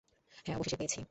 হ্যাঁ, 0.45 0.57
অবশেষে 0.57 0.77
পেয়েছি। 0.77 0.99